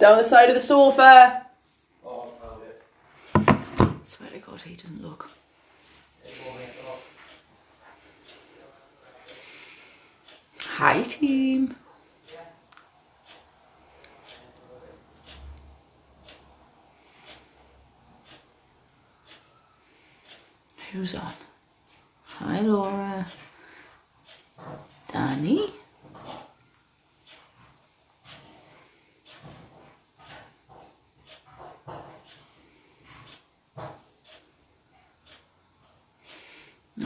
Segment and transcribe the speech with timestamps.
[0.00, 1.46] Down the side of the sofa.
[2.02, 2.32] Oh,
[2.64, 2.82] it.
[4.04, 5.30] Swear to God, he doesn't look.
[10.58, 11.76] Hi, team.
[20.92, 21.32] Who's on?
[22.24, 23.26] Hi, Laura.
[25.12, 25.79] Danny.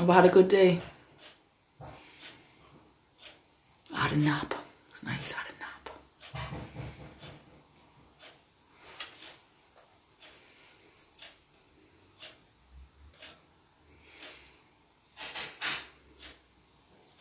[0.04, 0.80] Have I had a good day?
[3.90, 4.52] I had a nap.
[4.90, 5.88] It's nice, I had a nap.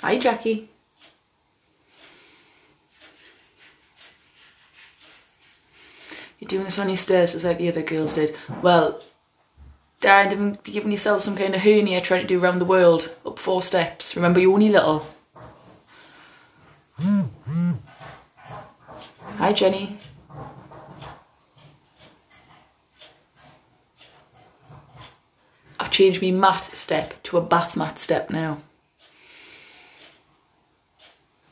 [0.02, 0.68] Hi, Jackie.
[6.38, 8.38] You're doing this on your stairs just like the other girls did.
[8.61, 9.02] Well,
[10.04, 13.40] Didn't be giving yourself some kind of hernia trying to do round the world up
[13.40, 14.18] four steps.
[14.18, 15.06] Remember, you're only little.
[19.38, 19.98] Hi, Jenny.
[25.80, 28.58] I've changed my mat step to a bath mat step now.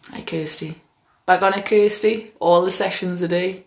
[0.09, 0.81] Hi, Kirsty.
[1.25, 2.33] Back on it, Kirsty.
[2.41, 3.63] All the sessions a day.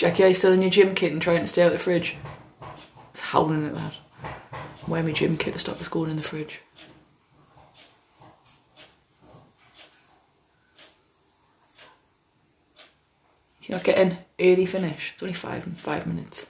[0.00, 1.78] Jackie, are you still in your gym kit and trying to stay out of the
[1.78, 2.16] fridge?
[3.10, 3.98] It's howling at that.
[4.88, 6.62] Wear my gym kit to stop us going in the fridge.
[13.64, 15.10] You're not getting early finish.
[15.12, 16.46] It's only five five minutes.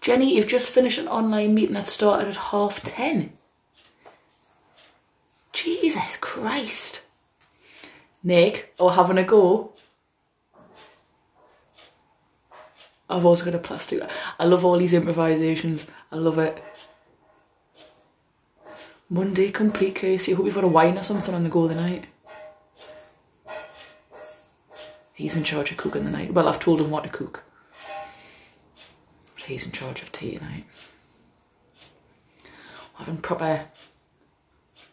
[0.00, 3.34] Jenny, you've just finished an online meeting that started at half ten.
[5.52, 7.04] Jesus Christ.
[8.22, 9.72] Nick, or having a go.
[13.08, 14.02] I've also got a plastic.
[14.38, 15.86] I love all these improvisations.
[16.12, 16.62] I love it.
[19.08, 20.04] Monday complete.
[20.04, 22.04] I hope you've got a wine or something on the go the night.
[25.12, 26.32] He's in charge of cooking the night.
[26.32, 27.42] Well, I've told him what to cook.
[29.36, 30.64] He's in charge of tea tonight.
[32.94, 33.66] Having proper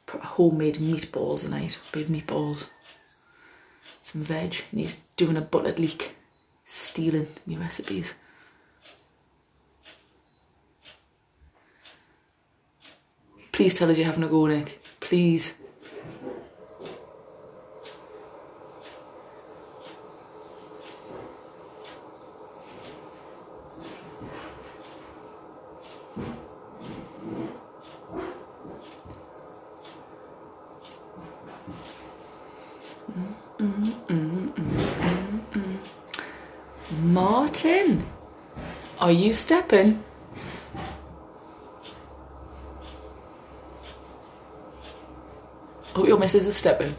[0.09, 1.79] homemade meatballs tonight.
[1.91, 2.69] Big meatballs.
[4.01, 4.55] Some veg.
[4.71, 6.15] And he's doing a buttered leek.
[6.63, 8.15] Stealing me recipes.
[13.51, 14.81] Please tell us you're having a go, Nick.
[14.99, 15.55] Please.
[37.47, 38.05] Martin,
[38.99, 40.03] are you stepping?
[45.95, 46.93] Oh, your missus is stepping.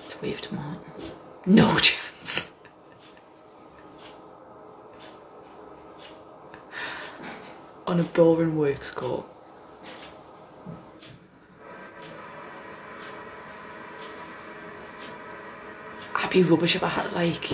[0.00, 0.80] Let's wave to Martin.
[1.44, 2.50] No chance.
[7.86, 9.24] On a boring work score.
[16.16, 17.50] I'd be rubbish if I had like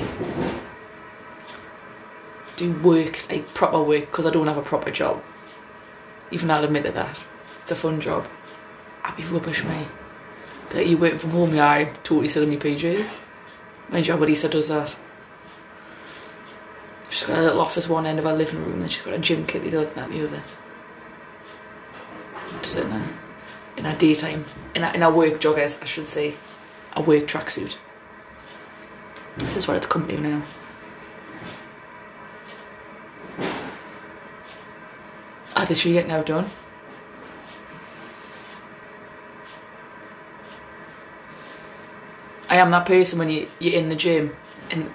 [2.57, 5.23] do work like proper work because I don't have a proper job.
[6.31, 7.25] Even I'll admit to that.
[7.63, 8.29] It's a fun job.
[9.03, 9.89] I'd be rubbish, mate.
[10.69, 13.21] But like, you working from home, yeah, I totally sit on my PJs.
[13.89, 14.97] Mind you, Abadisa does that.
[17.09, 19.19] She's got a little office one end of our living room, and she's got a
[19.19, 20.43] gym kit the other, that the other.
[22.63, 23.03] Does it a,
[23.79, 24.45] in our daytime,
[24.75, 26.35] in our, in work joggers, I should say,
[26.95, 27.77] a work tracksuit.
[29.71, 30.43] What it's come to now.
[35.65, 36.51] Did she get now done?
[42.49, 44.35] I am that person when you, you're in the gym
[44.73, 44.91] and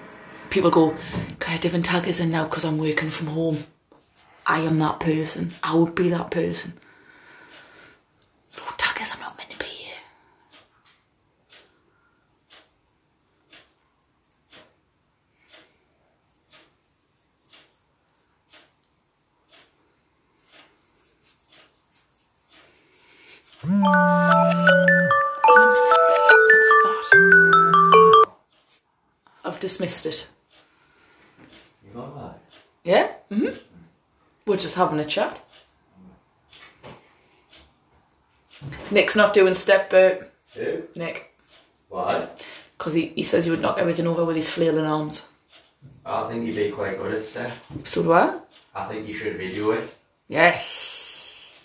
[0.50, 0.98] people go,
[1.39, 3.63] Claire, different taggers in now because I'm working from home.
[4.45, 5.54] I am that person.
[5.63, 6.74] I would be that person.
[34.75, 35.42] Just having a chat.
[38.92, 40.30] Nick's not doing step boot.
[40.56, 40.83] Who?
[40.95, 41.33] Nick.
[41.89, 42.27] Why?
[42.77, 45.25] Because he, he says he would knock everything over with his flailing arms.
[46.06, 47.66] I think you'd be quite good at stuff.
[47.86, 48.38] So do I.
[48.74, 49.94] I think you should video it.
[50.27, 51.57] Yes.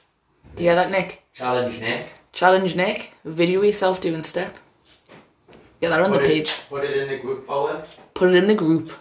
[0.54, 1.24] Do you hear that, Nick?
[1.34, 2.06] Challenge Nick.
[2.32, 3.12] Challenge Nick.
[3.24, 4.56] Video yourself doing step.
[5.80, 6.52] Get that on the it- page.
[6.68, 7.84] Put it in the group forward.
[8.14, 8.92] Put it in the group.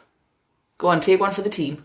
[0.79, 1.83] Go on, take one for the team.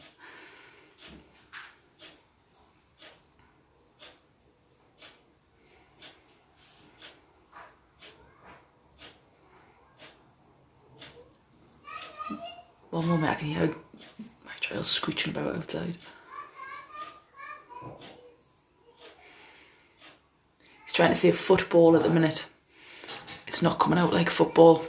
[12.94, 13.75] One moment, I can hear
[14.46, 15.96] my child screeching about outside.
[20.85, 22.46] He's trying to say football at the minute.
[23.49, 24.85] It's not coming out like football.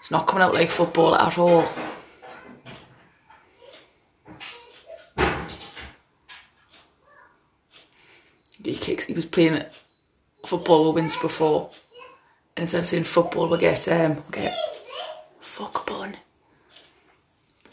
[0.00, 1.68] It's not coming out like football at all.
[8.64, 9.04] He kicks.
[9.04, 9.62] He was playing
[10.44, 11.70] football with wins before,
[12.56, 14.52] and instead of saying football, we get um, we get
[15.38, 16.16] fuck bun.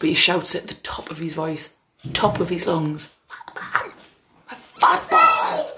[0.03, 1.77] But he shouts at the top of his voice,
[2.11, 3.09] top of his lungs.
[4.53, 5.71] Football.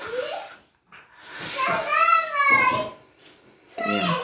[3.77, 4.19] Yeah.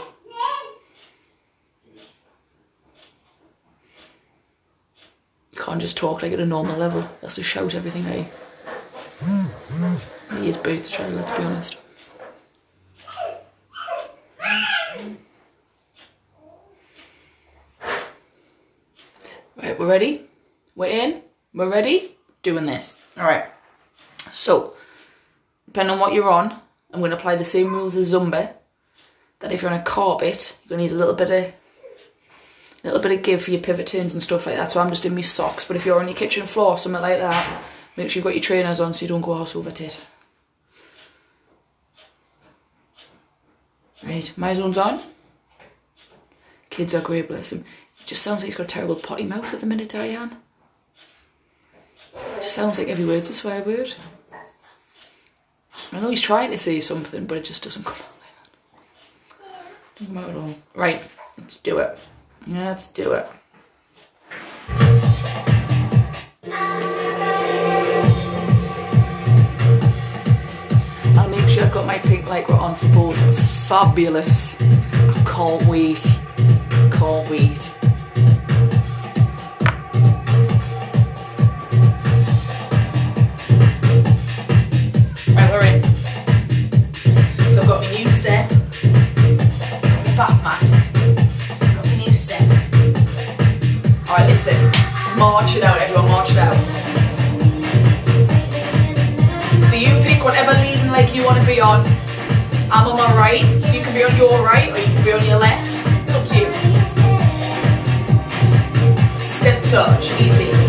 [5.55, 7.07] Can't just talk like at a normal level.
[7.21, 8.25] Has to shout everything out.
[10.39, 11.77] He is Boots child, let's be honest.
[19.81, 20.21] We're ready.
[20.75, 21.23] We're in.
[21.55, 22.15] We're ready.
[22.43, 22.99] Doing this.
[23.17, 23.45] All right.
[24.31, 24.75] So,
[25.65, 26.51] depending on what you're on,
[26.93, 28.53] I'm going to apply the same rules as Zumba.
[29.39, 31.53] That if you're on a carpet, you're going to need a little bit of
[32.83, 34.71] a little bit of give for your pivot turns and stuff like that.
[34.71, 35.65] So I'm just in my socks.
[35.65, 37.63] But if you're on your kitchen floor, something like that,
[37.97, 39.99] make sure you've got your trainers on so you don't go horse over tit.
[44.03, 44.99] Right, my zone's on.
[46.69, 47.65] Kids are great, bless him.
[48.11, 50.35] Just sounds like he's got a terrible potty mouth at the minute, Diane.
[52.35, 53.93] Just sounds like every word's a swear word.
[55.93, 58.19] I know he's trying to say something, but it just doesn't come out like
[59.39, 59.95] that.
[59.95, 60.55] Doesn't come out at all.
[60.75, 61.01] Right,
[61.37, 61.97] let's do it.
[62.47, 63.29] Let's do it.
[71.15, 73.39] I'll make sure I've got my pink lycra on for both.
[73.69, 74.61] Fabulous.
[74.61, 76.05] I can't wait.
[76.91, 77.73] Can't wait.
[90.27, 92.41] Got new step.
[94.07, 94.55] Alright, listen.
[95.17, 96.55] March it out, everyone, march it out.
[99.69, 101.83] So you pick whatever leading leg you want to be on.
[102.71, 105.11] I'm on my right, so you can be on your right or you can be
[105.11, 105.67] on your left.
[106.07, 106.51] It's up to you.
[109.17, 110.60] Step touch, easy.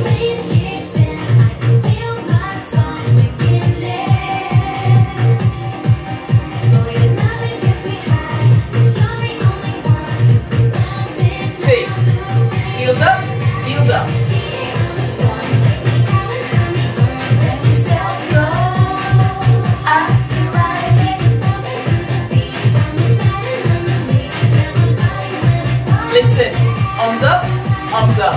[28.23, 28.35] Up.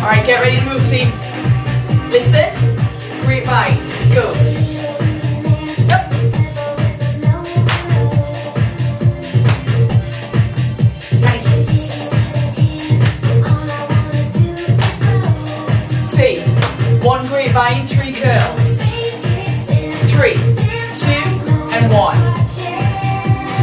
[0.00, 1.10] All right, get ready to move, team.
[2.10, 2.48] Listen,
[3.26, 3.76] grapevine,
[4.14, 4.32] go.
[5.86, 6.02] Yep.
[11.20, 11.68] Nice.
[16.10, 16.40] See,
[17.06, 18.59] one grapevine, three curls.
[21.80, 22.16] And one.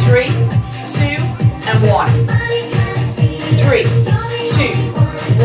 [0.05, 0.29] Three,
[0.97, 1.17] two,
[1.69, 2.09] and one.
[3.61, 3.83] Three,
[4.55, 4.73] two,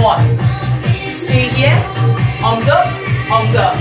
[0.00, 0.22] one.
[1.18, 1.78] Stay here.
[2.42, 2.86] Arms up,
[3.30, 3.76] arms up.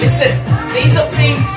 [0.00, 1.55] Listen, knees up, team.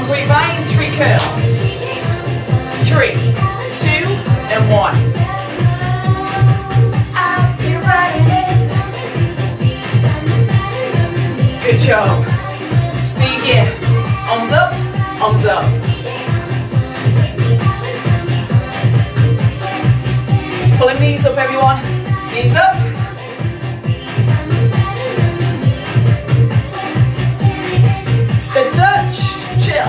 [0.00, 1.20] One grapevine, three curl.
[2.88, 3.12] Three,
[3.80, 4.06] two,
[4.48, 4.96] and one.
[11.62, 12.26] Good job.
[12.96, 13.68] Stay here.
[14.30, 14.72] Arms up,
[15.20, 15.64] arms up.
[20.78, 21.78] Pulling knees up, everyone.
[22.32, 22.90] Knees up.
[28.52, 28.99] Touch,
[29.70, 29.86] chill.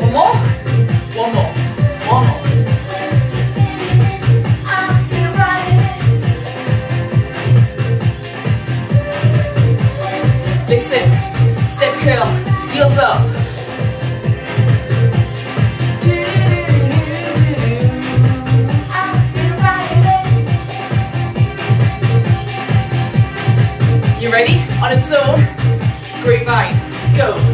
[0.00, 0.36] One more,
[1.14, 1.52] one more,
[2.10, 2.42] one more.
[10.68, 11.06] Listen,
[11.68, 12.26] step curl,
[12.72, 13.20] heels up.
[24.20, 24.58] You ready?
[24.82, 25.38] On its own.
[26.24, 27.16] Great Grapevine.
[27.16, 27.53] Go.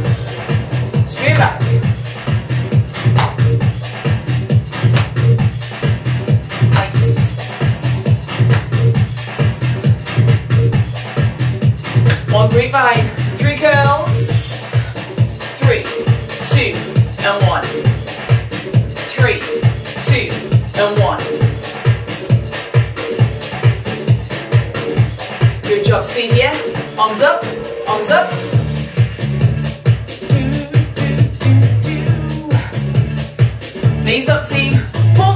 [34.21, 34.75] Knees up, team.
[35.17, 35.33] Pull.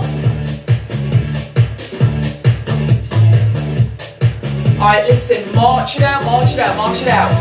[4.79, 7.33] Alright, listen, march it out, march it out, march it out.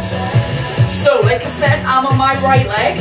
[1.04, 2.96] So, like I said, I'm on my right leg.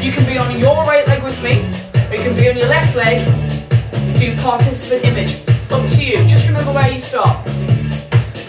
[0.00, 1.62] You can be on your right leg with me,
[2.10, 3.26] or you can be on your left leg.
[4.20, 5.42] Do participant image.
[5.72, 6.18] Up to you.
[6.28, 7.44] Just remember where you stop.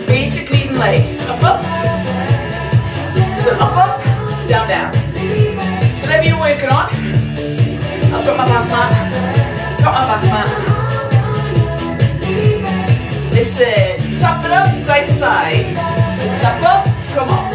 [0.05, 1.19] Basic leading leg.
[1.21, 1.65] Up, up.
[3.41, 4.93] So up, up, down, down.
[4.93, 7.14] So whatever you're working on.
[8.15, 8.69] I've got my mat.
[9.83, 9.93] Got
[10.31, 10.41] my.
[13.35, 15.75] Listen, tap it up, side to side.
[16.39, 17.51] Tap up, come on.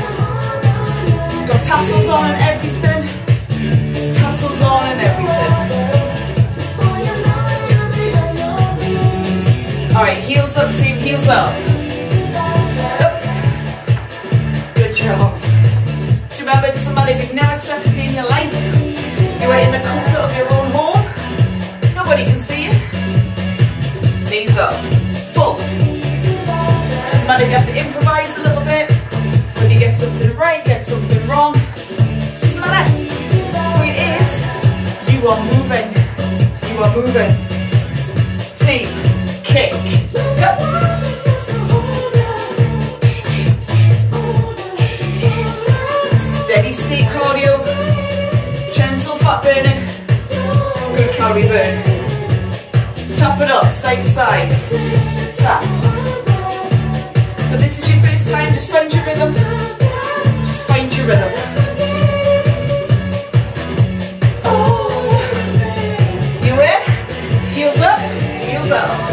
[1.49, 3.03] Got tassels on and everything.
[4.13, 5.71] Tassels on and everything.
[9.97, 11.55] Alright, heels up, team, heels up.
[13.01, 13.15] Up.
[14.75, 15.41] Good job.
[16.31, 18.90] So remember, it doesn't matter if you've never stepped in your life,
[19.41, 21.03] you are in the comfort of your own home.
[21.95, 22.73] Nobody can see you.
[24.29, 24.75] Knees up.
[25.35, 25.57] Full.
[27.11, 28.91] Doesn't matter if you have to improvise a little bit,
[29.59, 31.55] when you get something right, get something wrong.
[32.41, 32.93] Doesn't matter.
[33.53, 34.31] The point is,
[35.13, 35.89] you are moving.
[36.71, 37.33] You are moving.
[38.61, 38.87] T,
[39.43, 39.73] kick,
[40.41, 40.51] go.
[46.45, 47.55] Steady state cardio,
[53.17, 54.49] Tap it up, side to side.
[55.37, 55.63] Tap.
[57.49, 59.35] So this is your first time, just find your rhythm.
[60.45, 61.33] Just find your rhythm.
[64.45, 65.01] Oh.
[66.45, 66.83] You in?
[67.55, 69.07] Heels up, heels up.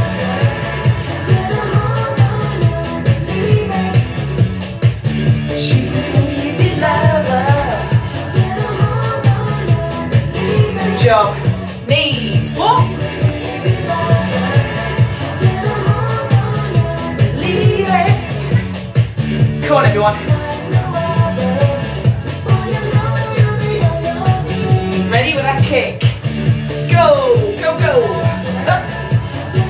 [10.97, 11.36] Job.
[19.67, 20.15] Come on, everyone.
[25.11, 25.99] Ready with that kick.
[26.89, 27.99] Go, go, go.
[28.71, 28.81] Up.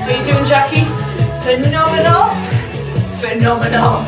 [0.06, 0.86] What are you doing, Jackie?
[1.42, 2.30] Phenomenal.
[3.18, 4.06] Phenomenal.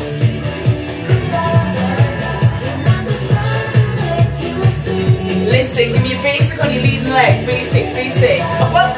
[5.51, 7.45] Listen, give me a basic on your leading leg.
[7.45, 8.39] Basic, basic.
[8.61, 8.95] Up, up,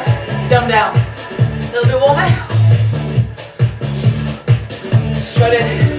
[0.48, 0.96] down, down.
[0.96, 2.30] A little bit warmer.
[5.16, 5.93] Sweating.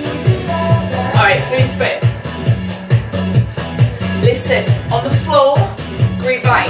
[1.24, 2.02] Alright, first bit.
[4.20, 4.62] Listen,
[4.92, 5.56] on the floor,
[6.20, 6.68] grapevine.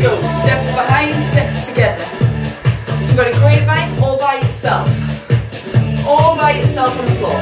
[0.00, 2.02] Go, step behind, step together.
[2.02, 4.88] So you've got a grapevine all by yourself.
[6.06, 7.38] All by yourself on the floor.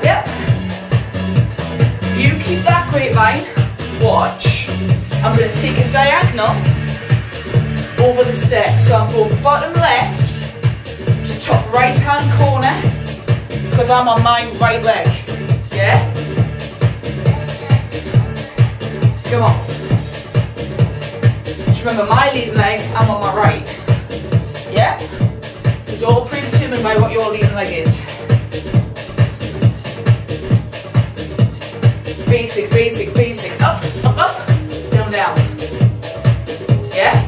[0.00, 0.26] Yep.
[2.16, 3.44] You keep that grapevine.
[4.02, 4.70] Watch.
[5.22, 6.56] I'm going to take a diagonal
[8.02, 8.80] over the step.
[8.80, 10.56] So I'm going bottom left
[11.26, 12.91] to top right hand corner
[13.72, 15.06] because I'm on my right leg.
[15.72, 16.12] Yeah?
[19.30, 19.66] Come on.
[21.44, 23.66] Just remember my leading leg, I'm on my right.
[24.70, 24.98] Yeah?
[24.98, 27.96] So it's all predetermined by what your leading leg is.
[32.26, 33.52] Basic, basic, basic.
[33.62, 34.46] Up, up, up.
[34.90, 35.38] Down, down.
[36.94, 37.26] Yeah?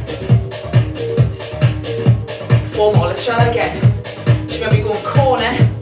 [2.75, 3.07] Four more.
[3.07, 4.47] Let's try that again.
[4.47, 5.09] Just remember you're going corner
[5.41, 5.74] corner.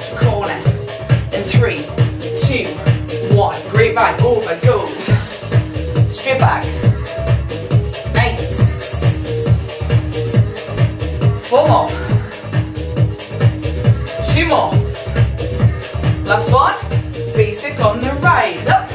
[1.62, 1.76] Three,
[2.42, 2.66] two,
[3.36, 3.54] one.
[3.70, 4.20] Great back.
[4.20, 4.48] Over.
[4.50, 4.86] Oh, Go.
[6.08, 6.64] Straight back.
[8.12, 9.46] Nice.
[11.48, 11.88] Four more.
[14.32, 14.72] Two more.
[16.24, 16.74] Last one.
[17.32, 18.58] Basic on the right.
[18.66, 18.90] Up.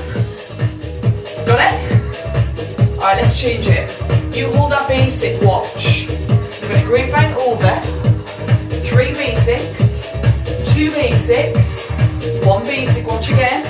[1.45, 2.91] Got it?
[2.95, 3.89] Alright, let's change it.
[4.35, 6.09] You hold that basic, watch.
[6.61, 7.79] We're going to grapevine over.
[8.89, 10.11] Three basics.
[10.73, 11.76] Two basics.
[12.45, 13.63] One basic, watch again.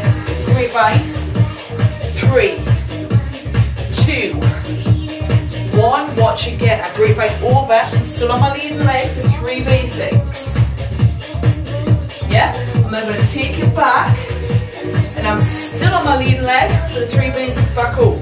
[0.46, 1.14] Grapevine.
[2.18, 2.58] Three.
[4.04, 4.34] Two.
[5.78, 6.82] One, watch again.
[6.84, 7.74] I grapevine over.
[7.74, 10.56] I'm still on my leading leg for three basics.
[12.30, 12.56] Yeah?
[12.76, 14.18] And then I'm going to take it back.
[15.18, 18.22] And I'm still on my leading leg for the three basics back home.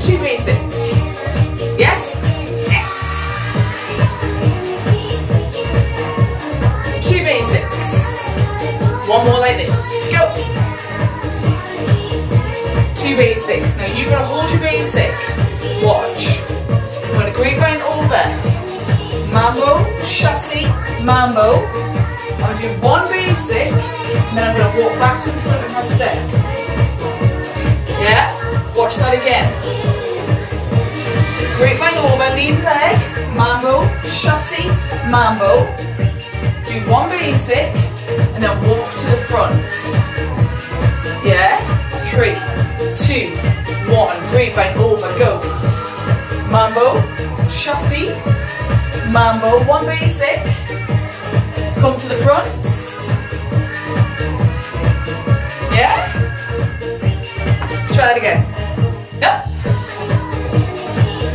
[0.00, 0.78] Two basics.
[1.78, 2.16] Yes?
[2.68, 2.90] Yes.
[7.08, 7.92] Two basics.
[9.08, 9.90] One more like this.
[10.10, 10.32] Go.
[12.96, 13.76] Two basics.
[13.76, 15.12] Now you're gonna hold your basic.
[15.82, 16.40] Watch.
[17.04, 18.24] I'm gonna grapevine over.
[19.32, 20.66] Mambo, chassé,
[21.02, 21.62] mambo.
[22.36, 25.72] I'm gonna do one basic, and then I'm gonna walk back to the front of
[25.72, 26.16] my step.
[28.00, 28.35] Yeah?
[28.76, 29.48] Watch that again.
[31.56, 32.96] Grapevine over, lead leg,
[33.34, 34.68] mambo, chassé,
[35.08, 35.64] mambo.
[36.68, 37.72] Do one basic,
[38.34, 39.56] and then walk to the front.
[41.24, 41.56] Yeah?
[42.12, 42.36] Three,
[43.00, 43.32] two,
[43.90, 44.14] one.
[44.28, 45.40] Grapevine over, go.
[46.50, 47.00] Mambo,
[47.48, 48.12] chassé,
[49.10, 50.44] mambo, one basic.
[51.80, 52.46] Come to the front.
[55.72, 55.96] Yeah?
[57.70, 58.55] Let's try that again.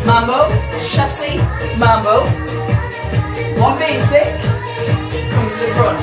[0.05, 0.47] Mambo,
[0.81, 1.37] chassé,
[1.77, 2.25] mambo.
[3.59, 4.27] One basic.
[5.31, 5.99] Come to the front.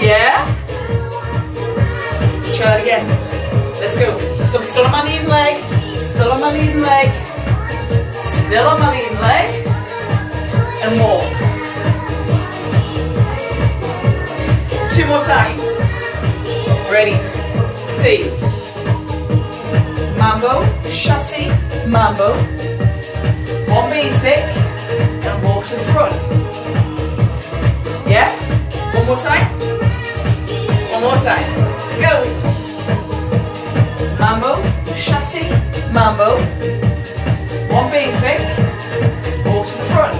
[0.00, 0.44] Yeah?
[2.34, 3.06] Let's try that again.
[3.80, 4.18] Let's go.
[4.50, 5.62] So I'm still on my leading leg.
[5.94, 7.10] Still on my leading leg.
[8.12, 9.66] Still on my leading leg.
[10.82, 11.22] And walk.
[14.92, 15.80] Two more times.
[16.90, 17.16] Ready?
[18.02, 18.47] Two.
[20.18, 21.46] Mambo, chassé,
[21.86, 22.34] mambo.
[23.68, 24.38] One basic,
[25.26, 26.14] and walk to the front.
[28.06, 28.30] Yeah?
[28.94, 29.46] One more time.
[30.92, 31.48] One more time.
[32.00, 32.24] Go.
[34.18, 34.56] Mambo,
[34.96, 35.42] chassé,
[35.92, 36.36] mambo.
[37.72, 38.38] One basic,
[39.46, 40.16] walk to the front.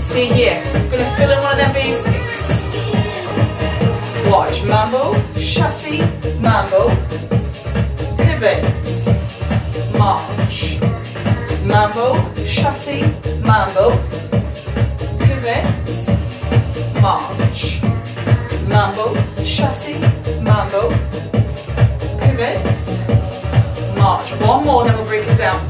[0.00, 0.56] Stay here.
[0.90, 2.64] We're gonna fill in one of them basics.
[4.30, 4.62] Watch.
[4.64, 5.98] Mambo, chassé,
[6.40, 6.90] mambo.
[8.40, 8.64] Pivot.
[9.98, 10.78] March.
[11.62, 13.02] mambo, chassé,
[13.44, 13.92] mambo,
[15.18, 16.08] pivots,
[17.02, 17.82] march.
[18.66, 19.12] Mambo,
[19.44, 19.98] chassé,
[20.40, 20.88] mambo,
[22.18, 22.98] pivots,
[23.98, 24.32] march.
[24.40, 25.60] One more, then we'll break it down.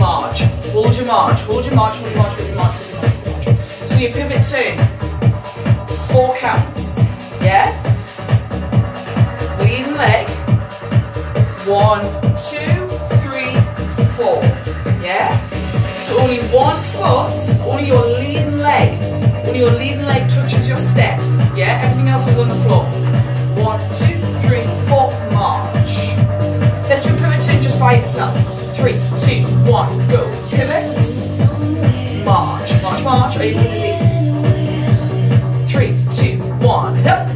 [0.00, 0.42] March.
[0.72, 3.14] Hold your march, hold your march, hold your march, hold your march, hold your march,
[3.22, 3.88] hold your march.
[3.88, 5.84] So your pivot turn.
[5.86, 6.75] It's four counts.
[11.66, 12.02] One,
[12.46, 12.86] two,
[13.26, 13.50] three,
[14.14, 14.38] four.
[15.02, 15.36] Yeah?
[15.98, 17.34] So only one foot,
[17.66, 19.02] only your leading leg,
[19.44, 21.18] only your leading leg touches your step.
[21.56, 21.80] Yeah?
[21.82, 22.84] Everything else is on the floor.
[23.60, 26.14] One, two, three, four, march.
[26.88, 28.36] Let's do a pivot turn just by itself.
[28.76, 30.22] Three, two, one, go.
[30.48, 30.94] Pivot.
[32.24, 33.36] March, march, march.
[33.38, 33.98] Are you able to see?
[35.72, 36.94] Three, two, one.
[37.02, 37.26] Yep.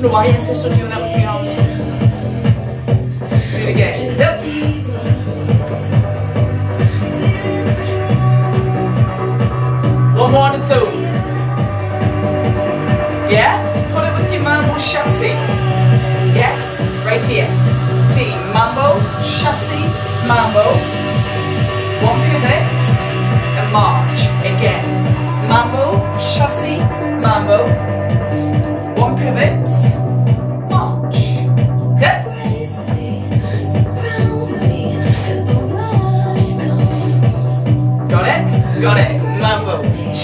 [0.00, 1.23] No, I insist on doing that with arms.
[3.66, 4.18] Again.
[10.18, 11.02] One more its own.
[13.30, 13.56] Yeah?
[13.92, 15.32] Put it with your mambo chassé.
[16.36, 16.78] Yes?
[17.06, 17.48] Right here.
[18.12, 18.30] T.
[18.52, 19.80] Mambo, chassé,
[20.28, 20.64] mambo.
[22.04, 22.68] One pivot
[23.58, 24.20] and march.
[24.44, 24.84] Again.
[25.48, 26.78] Mambo, chassé,
[27.22, 27.93] mambo.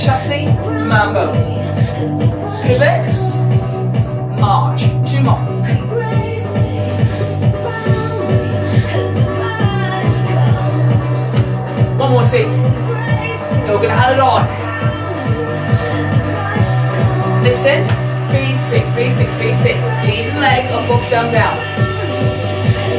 [0.01, 0.47] Chassé,
[0.89, 1.31] mambo.
[2.63, 3.05] Pivot,
[4.41, 4.83] march.
[5.05, 5.37] Two more.
[11.99, 12.47] One more, see.
[12.47, 14.47] Now we're going to add it on.
[17.45, 17.85] Listen.
[18.33, 19.77] Basic, basic, basic.
[20.07, 21.57] Leading leg up, up, down, down.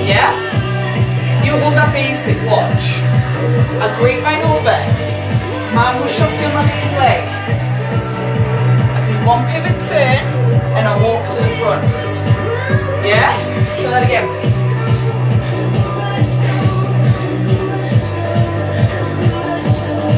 [0.06, 0.32] Yeah?
[1.44, 3.02] You hold that basic, watch.
[3.82, 5.31] A great grapevine over.
[5.74, 7.24] Mambo chassé on my leading leg.
[8.92, 10.20] I do one pivot turn
[10.76, 11.84] and I walk to the front.
[13.06, 13.32] Yeah?
[13.58, 14.28] Let's try that again.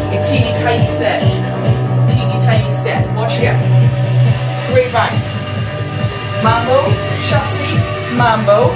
[0.10, 1.22] A teeny tiny step.
[2.10, 3.06] Teeny tiny step.
[3.16, 3.60] Watch again.
[4.74, 5.20] Grapevine.
[6.42, 6.82] Mambo,
[7.30, 7.70] chassé,
[8.18, 8.74] mambo.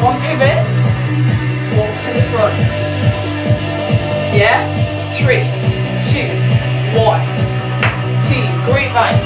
[0.00, 0.64] One pivot.
[1.76, 2.72] Walk to the front.
[4.34, 4.99] Yeah?
[5.14, 5.44] Three,
[6.08, 6.30] two,
[6.96, 7.20] one.
[8.22, 9.20] T, grapevine.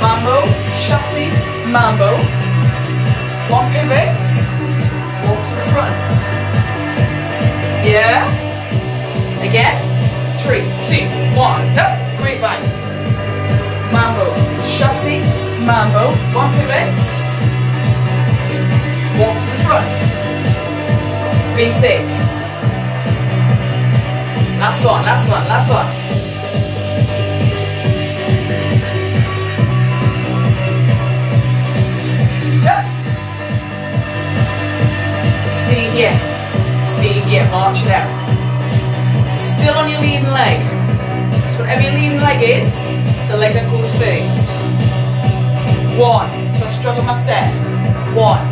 [0.00, 0.46] Mambo,
[0.78, 1.28] chassé,
[1.66, 2.16] mambo.
[3.50, 4.16] One pivot.
[5.26, 6.10] Walk to the front.
[7.84, 8.24] Yeah?
[9.42, 9.76] Again?
[10.38, 11.06] Three, two,
[11.36, 11.66] one.
[11.76, 12.64] Up, grapevine.
[13.92, 14.32] Mambo,
[14.64, 15.20] chassé,
[15.66, 16.14] mambo.
[16.32, 16.94] One pivot.
[19.18, 20.00] Walk to the front.
[21.56, 22.29] Basic.
[24.60, 25.86] Last one, last one, last one.
[32.62, 32.84] Yep.
[35.64, 36.16] Stay here.
[36.92, 37.48] Stay here.
[37.50, 38.06] March it out.
[39.30, 40.60] Still on your leading leg.
[41.52, 42.76] So whatever your leading leg is,
[43.16, 44.52] it's the leg that goes first.
[45.98, 46.28] One.
[46.56, 47.50] So I struggle my step.
[48.14, 48.49] One.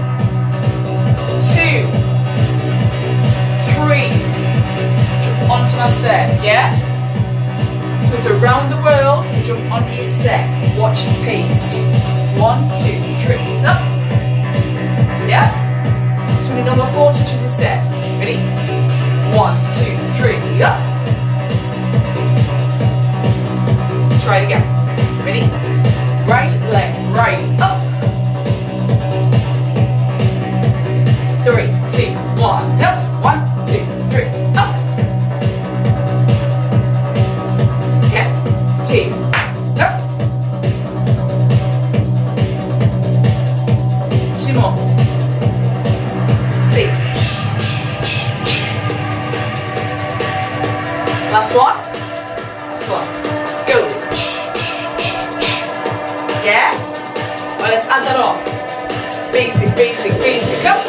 [5.78, 6.42] My step.
[6.42, 6.74] Yeah?
[8.10, 10.42] So it's around the world, you jump onto your step.
[10.76, 11.78] Watch the pace.
[12.36, 13.46] One, two, three.
[13.62, 13.78] Up.
[15.30, 15.46] Yeah?
[16.42, 17.84] So the number four touches a step.
[18.18, 18.38] Ready?
[19.36, 20.42] One, two, three.
[20.60, 20.82] Up.
[24.22, 24.66] Try it again.
[25.24, 25.46] Ready?
[26.26, 27.78] Right leg, right, up.
[31.44, 32.64] Three, two, one.
[32.82, 33.07] Up.
[59.78, 60.64] Basic, basic.
[60.64, 60.84] Up.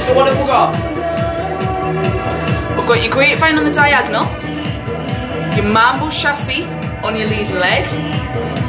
[0.00, 0.72] So what have we got?
[2.78, 4.24] We've got your grapevine on the diagonal,
[5.54, 6.64] your mambo chassé
[7.04, 7.84] on your leading leg,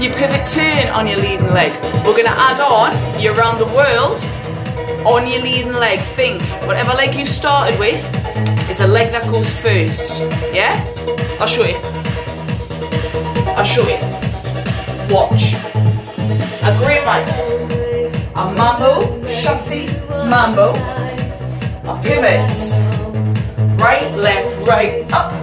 [0.04, 1.72] your pivot turn on your leading leg.
[2.06, 4.20] We're to add on your around the world
[5.08, 6.02] on your leading leg.
[6.02, 8.04] Think, whatever leg you started with
[8.70, 10.20] is the leg that goes first.
[10.54, 10.76] Yeah?
[11.40, 11.80] I'll show you.
[13.56, 13.98] I'll show you.
[15.10, 15.56] Watch.
[16.64, 17.26] a grapevine,
[18.36, 19.88] a mambo, chassé,
[20.30, 20.74] mambo,
[21.84, 22.54] a pivot,
[23.78, 25.34] right, left, right, up.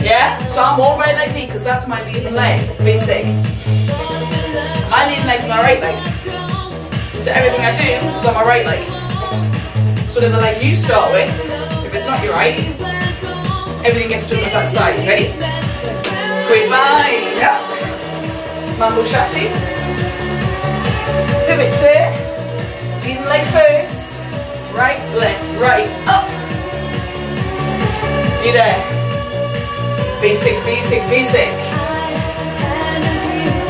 [0.00, 0.46] Yeah?
[0.48, 3.24] So I'm all right leg lead because that's my leading leg, basic.
[4.90, 5.96] My leading leg's my right leg.
[7.22, 10.08] So everything I do is on my right leg.
[10.08, 11.30] So then the leg you start with,
[11.84, 12.58] if it's not your right,
[13.84, 14.96] everything gets done with that side.
[15.08, 15.32] Ready?
[16.46, 17.58] Grapevine, yeah.
[18.78, 19.50] Mambo chassé.
[21.54, 22.10] Pivot here.
[23.04, 24.18] Leading leg first.
[24.74, 26.28] Right, left, right, up.
[28.44, 28.74] You there.
[30.20, 31.52] Basic, basic, basic.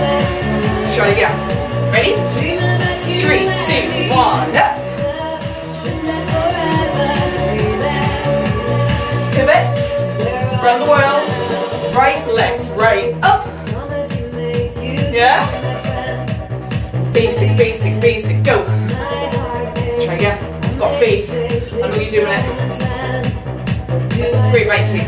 [0.01, 1.37] Let's try it again.
[1.93, 2.15] Ready?
[3.21, 4.81] Three, two, one, up.
[9.35, 9.77] Pivot.
[10.65, 11.29] Around the world.
[11.95, 13.47] Right, left, right, up.
[15.13, 15.64] Yeah?
[17.15, 18.65] Basic, basic, basic, go.
[18.67, 20.79] Let's try again.
[20.79, 21.31] Got faith.
[21.31, 22.45] I know you're doing it.
[24.51, 25.07] Great right team.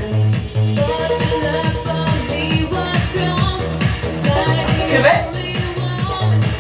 [4.89, 5.23] Pivot.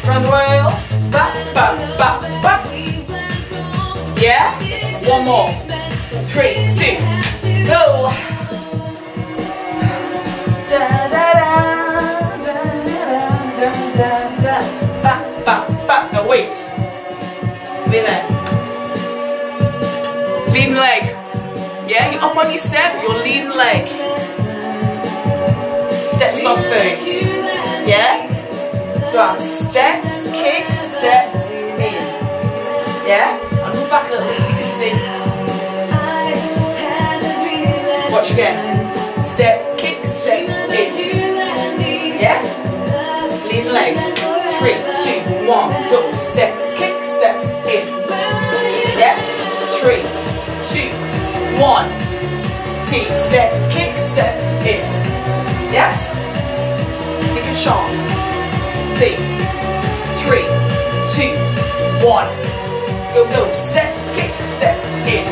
[0.04, 0.74] Around the world.
[1.12, 2.66] Back, back, back, back.
[4.20, 4.58] Yeah?
[5.08, 5.52] One more.
[6.32, 6.98] Three, two,
[7.68, 8.10] go.
[10.68, 11.35] Da, da,
[15.46, 16.12] Back, back.
[16.12, 16.50] Now wait.
[17.86, 18.24] Wait there.
[20.52, 21.02] Leading leg.
[21.88, 23.86] Yeah, you're up on your step, your leading leg.
[26.02, 27.22] Steps off first.
[27.86, 28.26] Yeah?
[29.06, 30.02] So I'm step,
[30.34, 31.32] kick, step,
[31.78, 31.94] in.
[33.06, 33.38] Yeah?
[33.62, 34.92] I'll move back a little bit so you can see.
[38.12, 39.22] Watch again.
[39.22, 40.90] Step, kick, step, in.
[42.18, 42.42] Yeah?
[43.48, 43.94] Leading leg.
[44.58, 44.95] Three,
[45.46, 46.12] one, go.
[46.12, 47.86] Step, kick, step, in.
[48.98, 49.22] Yes?
[49.78, 50.02] Three,
[50.66, 50.90] two,
[51.62, 51.86] one.
[52.86, 54.34] T, step, kick, step,
[54.66, 54.82] in.
[55.70, 56.10] Yes?
[57.32, 57.86] Make it sharp.
[58.98, 59.14] T,
[60.26, 60.46] three,
[61.14, 61.32] two,
[62.04, 62.26] one.
[63.14, 63.52] Go, go.
[63.54, 65.24] Step, kick, step, in.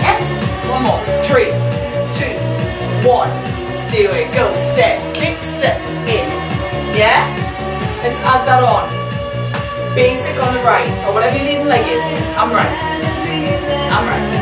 [0.00, 0.24] Yes?
[0.70, 1.00] One more.
[1.28, 1.52] Three,
[2.16, 2.32] two,
[3.06, 3.28] one.
[3.68, 4.32] Let's do it.
[4.34, 4.54] Go.
[4.56, 6.26] Step, kick, step, in.
[6.96, 7.28] Yeah?
[8.02, 9.01] Let's add that on.
[9.94, 12.02] Basic on the right, or whatever your leading leg is.
[12.38, 12.72] I'm right.
[13.92, 14.32] I'm right.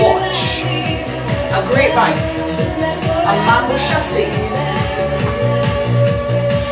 [0.00, 0.64] Watch.
[1.52, 2.16] A grapevine.
[2.16, 4.24] A mambo chassé.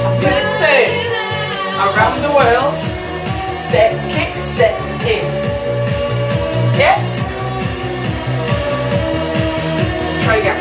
[0.00, 0.90] A pivot turn.
[1.84, 2.78] Around the world.
[3.68, 5.24] Step, kick, step, in.
[6.78, 7.20] Yes?
[10.24, 10.60] Try again.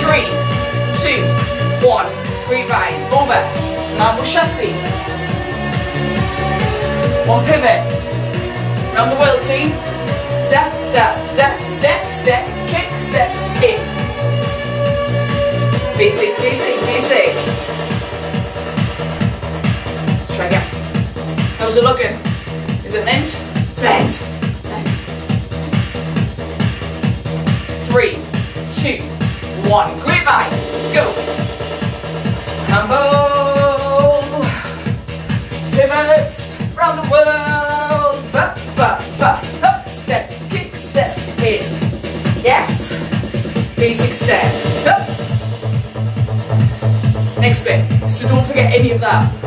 [0.00, 0.28] Three,
[1.04, 1.22] two,
[1.86, 2.06] one.
[2.48, 2.96] Grapevine.
[3.12, 3.81] Over.
[3.98, 4.68] Mambo chassé.
[7.26, 7.80] One pivot.
[8.94, 9.70] Round the world team.
[10.50, 11.56] Da, da, da.
[11.58, 13.30] Step, step, kick, step,
[13.62, 13.78] in.
[15.96, 17.34] Basic, basic, basic.
[20.18, 20.66] Let's try again.
[21.58, 22.12] How's it looking?
[22.84, 23.36] Is it bent
[23.82, 24.20] mint.
[24.68, 24.86] Mint.
[27.88, 28.14] Three,
[28.80, 29.02] two,
[29.68, 29.90] one.
[30.00, 30.50] Grapevine.
[30.92, 31.41] Go.
[49.02, 49.41] сюда.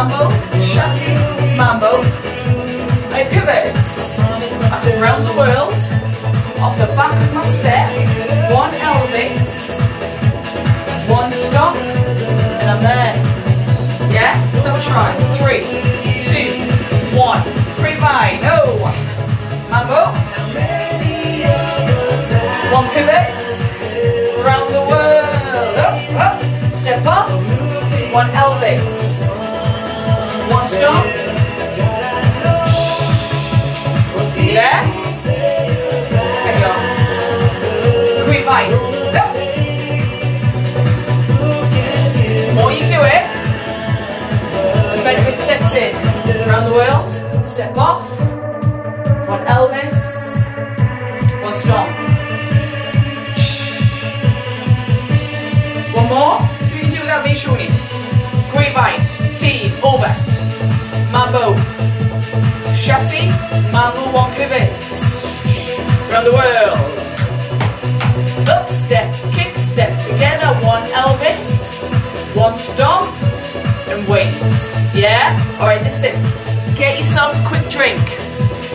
[0.00, 0.32] Mambo,
[0.64, 1.12] chassé,
[1.58, 2.00] mambo.
[3.12, 3.76] I pivot.
[4.72, 5.74] I go round the world.
[6.58, 7.86] Off the back of my step.
[8.50, 9.76] One Elvis.
[11.06, 11.76] One stop.
[11.76, 13.12] And I'm there.
[14.10, 14.40] Yeah?
[14.54, 15.12] Let's have a try.
[15.36, 15.68] Three,
[16.32, 16.48] two,
[17.14, 17.42] one.
[17.76, 18.40] Grapevine.
[18.56, 18.80] Oh.
[19.68, 20.16] Mambo.
[22.72, 23.36] One pivot.
[24.40, 25.76] Around the world.
[25.76, 26.72] Up, up.
[26.72, 27.28] Step up.
[28.14, 29.09] One Elvis.
[30.80, 31.04] One stop.
[34.38, 34.80] Yeah?
[36.44, 36.72] There you go.
[38.24, 38.72] Grapevine.
[39.14, 39.30] Up.
[42.46, 43.24] The more you do it,
[44.96, 45.94] the better it sets in.
[46.48, 47.44] Around the world.
[47.44, 48.09] Step off.
[61.32, 61.54] Mambo.
[62.74, 63.30] Chassé.
[63.70, 64.00] Mambo.
[64.10, 64.68] One pivot.
[66.10, 66.78] Around the world.
[68.48, 68.68] Up.
[68.68, 69.14] Step.
[69.32, 69.56] Kick.
[69.56, 70.48] Step together.
[70.66, 71.78] One Elvis.
[72.34, 73.14] One stomp.
[73.90, 74.34] And wait.
[74.92, 75.38] Yeah?
[75.60, 76.20] Alright, listen.
[76.74, 78.02] Get yourself a quick drink.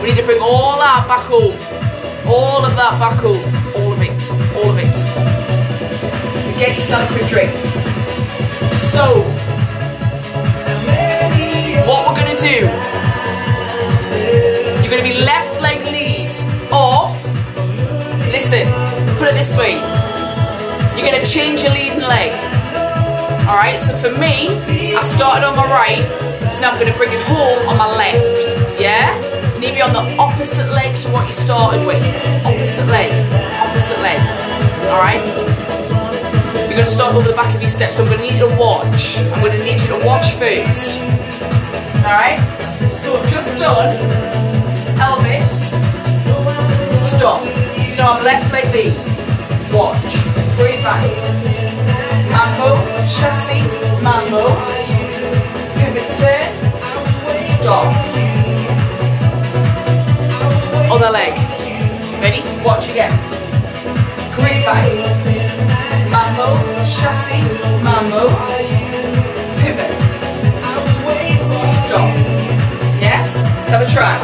[0.00, 1.52] We need to bring all that back home.
[2.26, 3.44] All of that back home.
[3.76, 4.30] All of it.
[4.56, 4.96] All of it.
[6.58, 7.50] Get yourself a quick drink.
[8.92, 9.22] So,
[11.86, 12.25] what we're gonna
[14.82, 16.30] you're gonna be left leg lead,
[16.72, 17.12] or,
[18.32, 18.66] listen,
[19.18, 19.74] put it this way,
[20.96, 22.32] you're gonna change your leading leg.
[23.46, 24.48] Alright, so for me,
[24.94, 26.02] I started on my right,
[26.50, 29.14] so now I'm gonna bring it home on my left, yeah?
[29.54, 32.02] You need to be on the opposite leg to what you started with.
[32.44, 33.10] Opposite leg,
[33.60, 34.20] opposite leg,
[34.88, 35.22] alright?
[36.68, 38.38] You're going to start over the back of your steps, so I'm going to need
[38.38, 39.16] you to watch.
[39.32, 41.00] I'm going to need you to watch first.
[42.06, 42.38] Alright?
[43.02, 43.90] So I've just done
[44.96, 45.74] Elvis,
[47.10, 47.42] stop.
[47.94, 48.94] So I'm left like these.
[49.74, 50.14] Watch.
[50.56, 51.02] Breathe back.
[52.30, 52.78] Mambo,
[53.10, 53.58] chassé,
[54.02, 54.54] mambo.
[55.74, 56.46] Pivot turn,
[57.58, 57.92] stop.
[60.92, 61.34] Other leg.
[62.22, 62.42] Ready?
[62.64, 63.10] Watch again.
[64.36, 64.86] Breathe back.
[66.12, 66.54] Mambo,
[66.86, 67.42] chassé,
[67.82, 68.30] mambo,
[73.68, 74.14] have a try.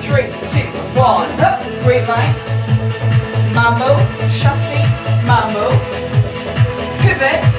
[0.00, 0.66] Three, two,
[0.98, 1.60] one, up,
[2.08, 2.34] line.
[3.54, 3.96] Mambo,
[4.32, 4.80] chassé,
[5.26, 5.68] mambo,
[7.02, 7.57] pivot,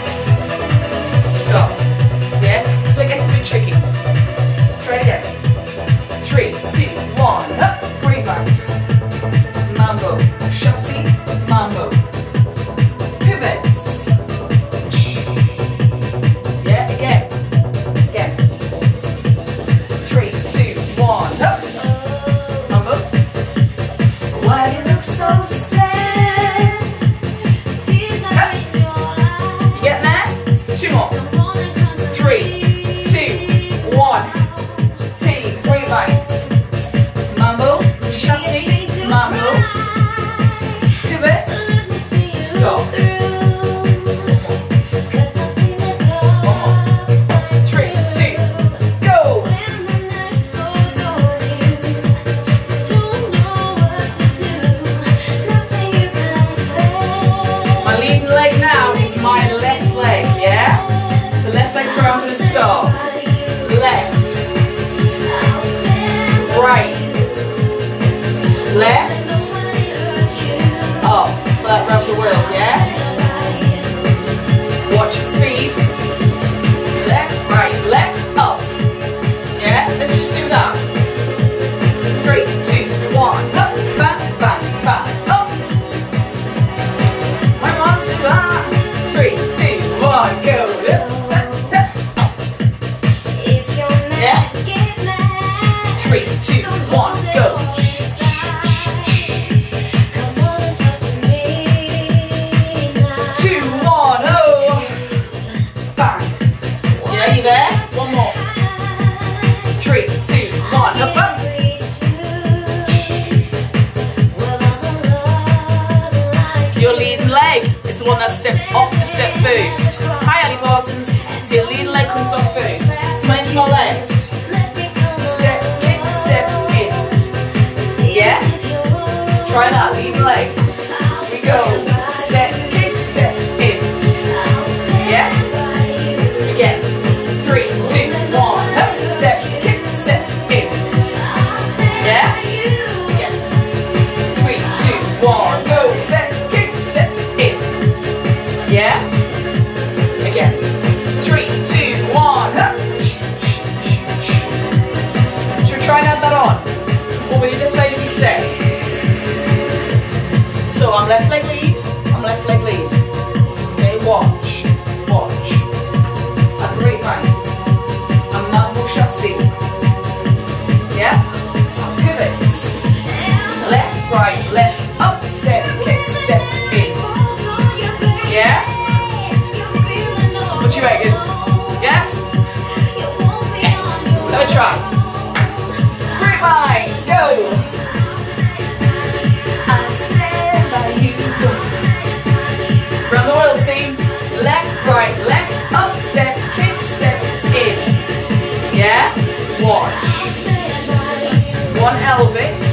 [201.82, 202.66] One Elvis.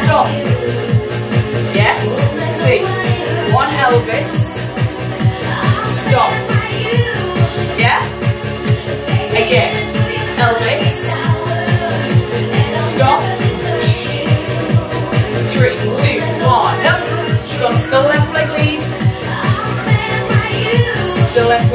[0.00, 0.26] Stop.
[1.74, 2.00] Yes.
[2.62, 2.80] See.
[3.52, 4.36] One Elvis.
[6.00, 6.30] Stop.
[7.78, 8.00] Yeah.
[9.32, 9.74] Again.
[10.38, 10.94] Elvis.
[12.94, 13.20] Stop.
[15.52, 16.86] Three, two, one.
[16.86, 17.00] Up.
[17.58, 18.80] From still left leg lead.
[21.30, 21.72] Still left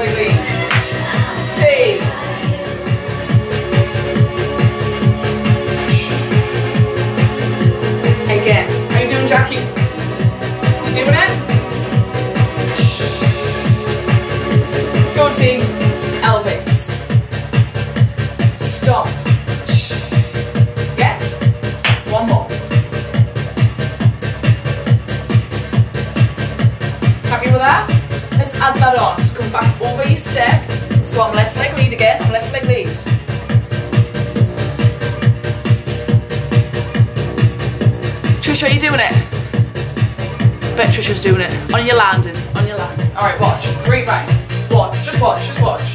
[38.59, 40.75] Trisha, are you doing it?
[40.75, 41.73] Bet Trisha's doing it.
[41.73, 42.35] On your landing.
[42.57, 43.07] On your landing.
[43.15, 43.63] Alright, watch.
[43.85, 44.27] Great, right.
[44.69, 45.01] Watch.
[45.01, 45.45] Just watch.
[45.45, 45.88] Just watch.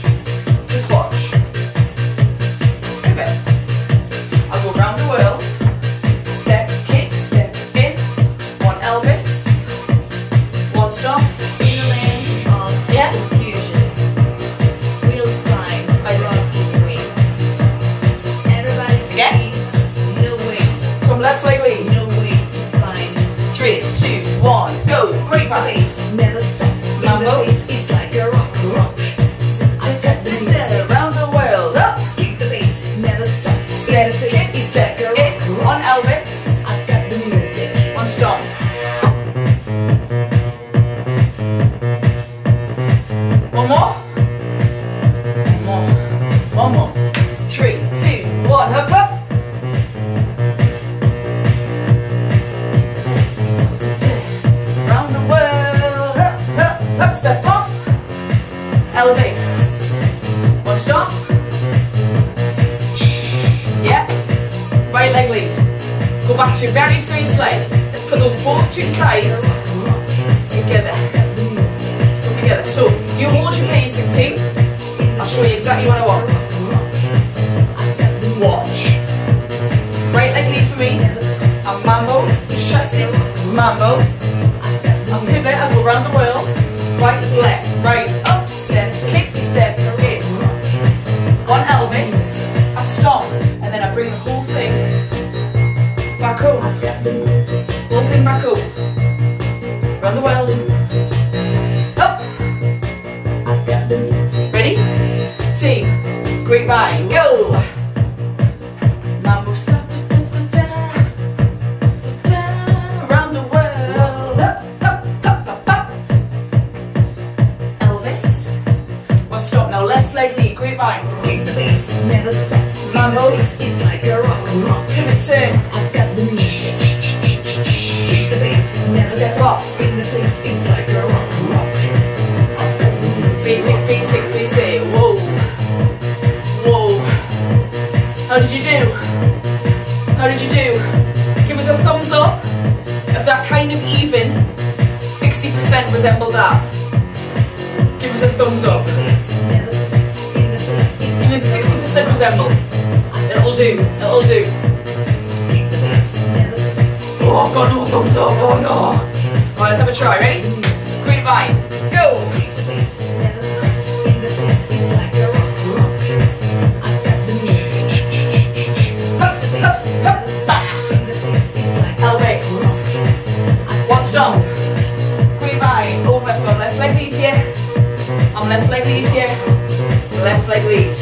[180.47, 180.93] Left leg lead.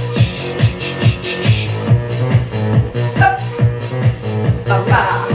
[3.20, 3.40] Up.
[4.70, 5.30] Up.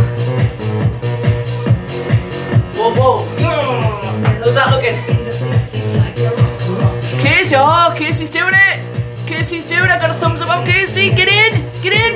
[2.75, 3.15] Whoa, whoa.
[3.37, 4.43] Yeah.
[4.45, 4.97] That looking?
[5.99, 6.15] Like.
[7.21, 9.27] Casey, oh, Casey's doing it.
[9.27, 9.91] Casey's doing it.
[9.91, 11.09] I got a thumbs up on Casey.
[11.09, 11.69] Get in.
[11.81, 12.15] Get in.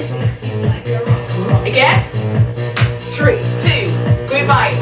[0.66, 1.68] Like.
[1.68, 2.10] Again.
[3.12, 3.92] Three, two,
[4.30, 4.81] goodbye.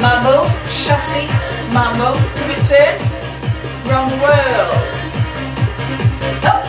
[0.00, 1.26] Mambo, chassé,
[1.72, 2.98] mambo, pivot turn,
[3.90, 4.94] round the world.
[6.44, 6.62] Up.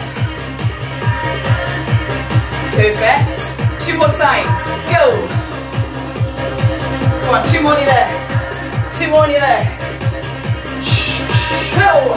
[2.73, 3.39] Perfect.
[3.86, 4.61] Two more times.
[4.89, 5.27] Go.
[7.21, 8.09] Come on, two more you there.
[8.97, 9.77] Two more you there.
[11.77, 12.15] Go.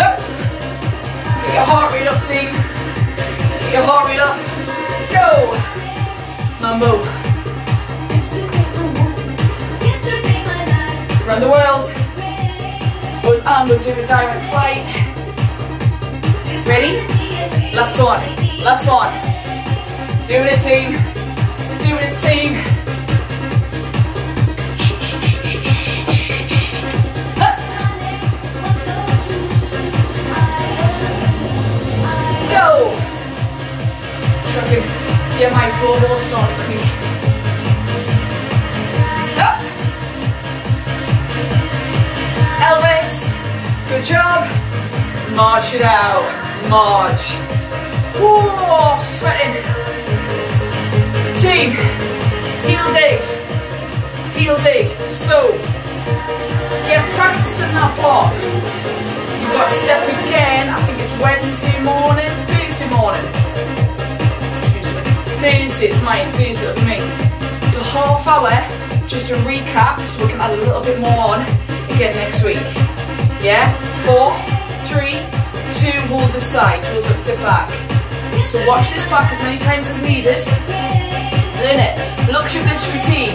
[0.00, 0.18] Up.
[1.42, 2.54] Get your heart rate up, team.
[3.64, 4.36] Get your heart rate up.
[5.10, 5.58] Go.
[6.60, 7.21] Mambo.
[11.32, 13.22] Around the world.
[13.22, 14.84] Goes on, we'll do a direct flight.
[16.66, 17.06] Ready?
[17.74, 18.20] Last one.
[18.62, 19.14] Last one.
[20.28, 20.92] Doing it, team.
[21.80, 22.52] Doing it, team.
[27.40, 27.56] Up.
[32.52, 32.92] Go.
[34.52, 34.86] Trucking.
[35.40, 35.70] Yeah, my
[36.28, 36.91] starting to creak.
[44.02, 44.48] Good job.
[45.36, 46.26] March it out.
[46.68, 47.30] March.
[48.18, 49.62] Whoa, sweating.
[51.40, 51.70] Team,
[52.66, 53.20] heel dig.
[54.34, 54.90] Heel dig.
[55.12, 55.52] So,
[56.86, 58.32] get practicing that block.
[59.40, 60.68] You've got to step again.
[60.68, 63.26] I think it's Wednesday morning, Thursday morning.
[65.38, 66.26] Thursday, it's mine.
[66.32, 66.98] Thursday, it'll me.
[67.72, 68.50] So half hour,
[69.08, 71.42] just to recap, so we can add a little bit more on
[71.94, 72.58] again next week.
[73.42, 73.91] Yeah?
[74.04, 74.34] Four,
[74.90, 75.14] three,
[75.78, 77.70] two, hold the side, toes up, sit back.
[78.44, 80.44] So watch this back as many times as needed.
[81.62, 81.96] Learn it.
[82.26, 83.34] The luxury of this routine,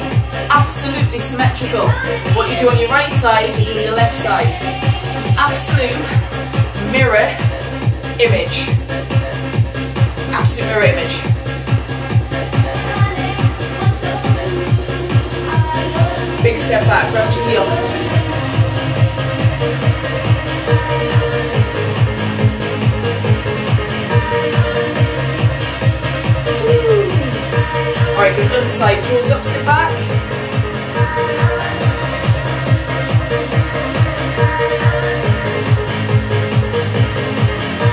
[0.50, 1.88] absolutely symmetrical.
[2.36, 4.48] What you do on your right side, you do on your left side.
[5.38, 5.96] Absolute
[6.92, 7.26] mirror
[8.20, 8.68] image.
[10.36, 11.16] Absolute mirror image.
[16.44, 18.27] Big step back, round your heel.
[28.28, 29.90] Alright, good other side, toes up, sit back.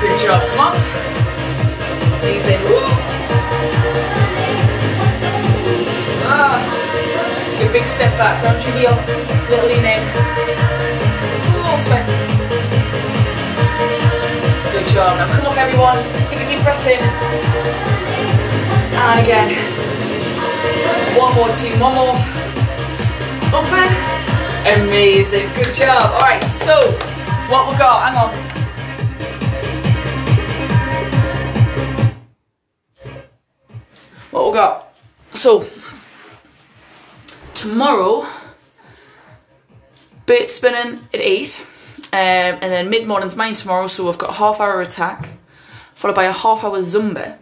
[0.01, 0.75] Good job, come on.
[2.27, 2.57] Easy.
[2.67, 2.83] Woo.
[6.27, 6.59] Ah.
[7.61, 8.97] Good big step back, round your heel,
[9.51, 10.03] little lean in.
[11.63, 12.07] Oh, sweat.
[14.73, 15.17] Good job.
[15.17, 16.99] Now come up everyone, take a deep breath in.
[18.99, 19.94] And again.
[21.17, 22.17] One more team, one more.
[23.55, 23.89] Open.
[24.67, 26.13] Amazing, good job.
[26.13, 26.91] Alright, so
[27.49, 28.35] what we got, hang on.
[34.33, 34.97] What we got?
[35.35, 35.69] So
[37.55, 38.27] tomorrow,
[40.27, 41.69] bit spinning at 8, um,
[42.13, 45.29] and then mid morning's mine tomorrow, so we've got a half hour attack,
[45.95, 47.39] followed by a half hour Zumba,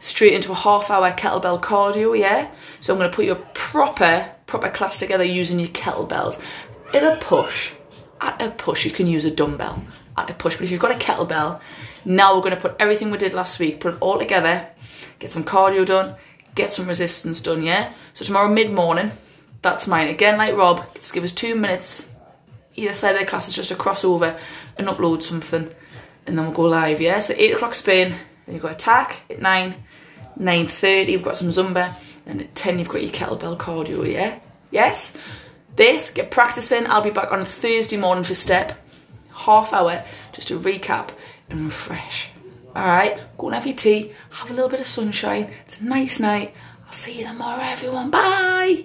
[0.00, 2.50] straight into a half hour kettlebell cardio, yeah?
[2.80, 6.42] So I'm to put your proper, proper class together using your kettlebells.
[6.92, 7.70] At a push,
[8.20, 9.84] at a push, you can use a dumbbell
[10.16, 11.60] at a push, but if you've got a kettlebell,
[12.04, 14.66] Now we're to put everything we did last week, put it all together,
[15.18, 16.14] get some cardio done,
[16.54, 17.92] get some resistance done, yeah?
[18.14, 19.12] So tomorrow mid morning,
[19.60, 20.08] that's mine.
[20.08, 22.10] Again, like Rob, just give us two minutes.
[22.74, 24.38] Either side of the class is just a crossover
[24.78, 25.70] and upload something,
[26.26, 27.20] and then we'll go live, yeah?
[27.20, 28.14] So 8 o'clock Spain,
[28.46, 29.74] then you've got attack at 9,
[30.40, 31.94] 9.30 you've got some Zumba,
[32.26, 34.38] and at 10 you've got your kettlebell cardio, yeah?
[34.70, 35.16] Yes?
[35.76, 36.86] This, get practicing.
[36.86, 38.78] I'll be back on Thursday morning for step.
[39.32, 41.10] Half hour just to recap
[41.48, 42.28] and refresh.
[42.74, 45.50] Alright, go and have your tea, have a little bit of sunshine.
[45.64, 46.54] It's a nice night.
[46.86, 48.10] I'll see you tomorrow, everyone.
[48.10, 48.84] Bye!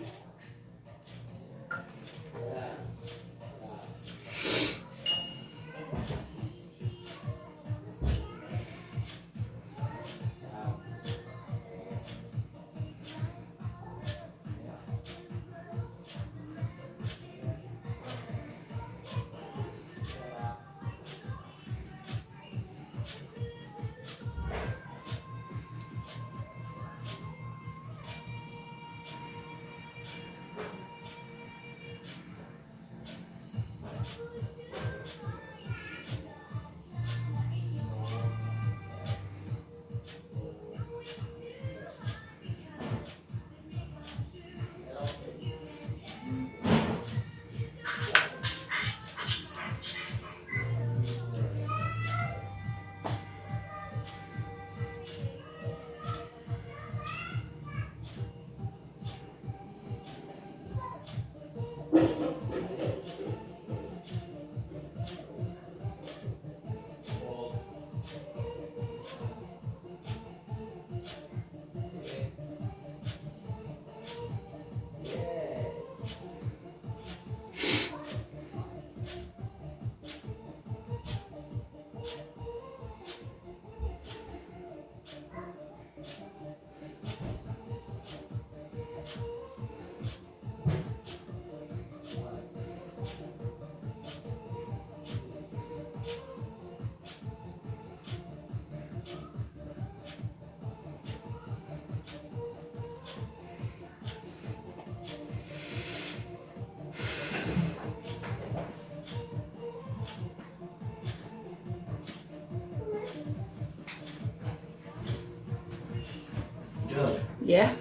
[117.45, 117.75] Yeah?